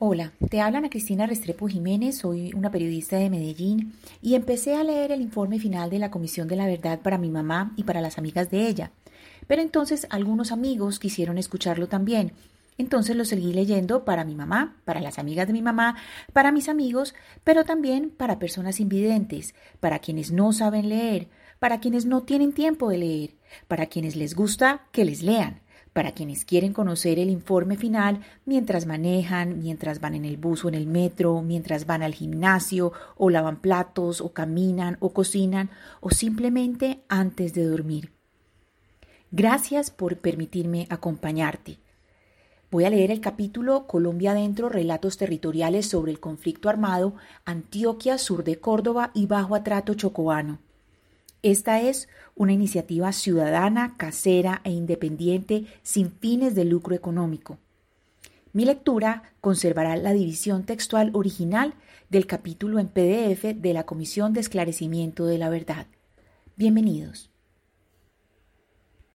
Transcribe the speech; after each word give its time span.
Hola, 0.00 0.30
te 0.48 0.60
habla 0.60 0.78
Ana 0.78 0.90
Cristina 0.90 1.26
Restrepo 1.26 1.66
Jiménez, 1.66 2.18
soy 2.18 2.52
una 2.54 2.70
periodista 2.70 3.16
de 3.16 3.30
Medellín 3.30 3.94
y 4.22 4.36
empecé 4.36 4.76
a 4.76 4.84
leer 4.84 5.10
el 5.10 5.20
informe 5.20 5.58
final 5.58 5.90
de 5.90 5.98
la 5.98 6.12
Comisión 6.12 6.46
de 6.46 6.54
la 6.54 6.68
Verdad 6.68 7.00
para 7.00 7.18
mi 7.18 7.30
mamá 7.30 7.72
y 7.74 7.82
para 7.82 8.00
las 8.00 8.16
amigas 8.16 8.48
de 8.48 8.68
ella. 8.68 8.92
Pero 9.48 9.60
entonces 9.60 10.06
algunos 10.10 10.52
amigos 10.52 11.00
quisieron 11.00 11.36
escucharlo 11.36 11.88
también. 11.88 12.30
Entonces 12.76 13.16
lo 13.16 13.24
seguí 13.24 13.52
leyendo 13.52 14.04
para 14.04 14.24
mi 14.24 14.36
mamá, 14.36 14.76
para 14.84 15.00
las 15.00 15.18
amigas 15.18 15.48
de 15.48 15.52
mi 15.52 15.62
mamá, 15.62 15.96
para 16.32 16.52
mis 16.52 16.68
amigos, 16.68 17.16
pero 17.42 17.64
también 17.64 18.10
para 18.10 18.38
personas 18.38 18.78
invidentes, 18.78 19.52
para 19.80 19.98
quienes 19.98 20.30
no 20.30 20.52
saben 20.52 20.90
leer, 20.90 21.26
para 21.58 21.80
quienes 21.80 22.06
no 22.06 22.22
tienen 22.22 22.52
tiempo 22.52 22.88
de 22.88 22.98
leer, 22.98 23.30
para 23.66 23.86
quienes 23.86 24.14
les 24.14 24.36
gusta 24.36 24.86
que 24.92 25.04
les 25.04 25.24
lean 25.24 25.60
para 25.98 26.12
quienes 26.12 26.44
quieren 26.44 26.72
conocer 26.72 27.18
el 27.18 27.28
informe 27.28 27.76
final 27.76 28.20
mientras 28.44 28.86
manejan, 28.86 29.58
mientras 29.58 30.00
van 30.00 30.14
en 30.14 30.24
el 30.24 30.36
bus 30.36 30.64
o 30.64 30.68
en 30.68 30.76
el 30.76 30.86
metro, 30.86 31.42
mientras 31.42 31.86
van 31.86 32.04
al 32.04 32.14
gimnasio 32.14 32.92
o 33.16 33.30
lavan 33.30 33.60
platos 33.60 34.20
o 34.20 34.32
caminan 34.32 34.96
o 35.00 35.12
cocinan 35.12 35.70
o 36.00 36.10
simplemente 36.10 37.02
antes 37.08 37.52
de 37.52 37.64
dormir. 37.64 38.12
Gracias 39.32 39.90
por 39.90 40.18
permitirme 40.18 40.86
acompañarte. 40.88 41.80
Voy 42.70 42.84
a 42.84 42.90
leer 42.90 43.10
el 43.10 43.20
capítulo 43.20 43.88
Colombia 43.88 44.30
Adentro, 44.30 44.68
Relatos 44.68 45.16
Territoriales 45.16 45.88
sobre 45.88 46.12
el 46.12 46.20
Conflicto 46.20 46.68
Armado, 46.68 47.14
Antioquia, 47.44 48.18
Sur 48.18 48.44
de 48.44 48.60
Córdoba 48.60 49.10
y 49.14 49.26
Bajo 49.26 49.56
Atrato 49.56 49.94
Chocobano. 49.94 50.60
Esta 51.42 51.80
es 51.80 52.08
una 52.34 52.52
iniciativa 52.52 53.12
ciudadana, 53.12 53.94
casera 53.96 54.60
e 54.64 54.70
independiente 54.70 55.66
sin 55.82 56.10
fines 56.10 56.54
de 56.54 56.64
lucro 56.64 56.96
económico. 56.96 57.58
Mi 58.52 58.64
lectura 58.64 59.34
conservará 59.40 59.96
la 59.96 60.12
división 60.12 60.64
textual 60.64 61.10
original 61.12 61.74
del 62.10 62.26
capítulo 62.26 62.80
en 62.80 62.88
PDF 62.88 63.54
de 63.54 63.72
la 63.72 63.84
Comisión 63.84 64.32
de 64.32 64.40
Esclarecimiento 64.40 65.26
de 65.26 65.38
la 65.38 65.48
Verdad. 65.48 65.86
Bienvenidos. 66.56 67.30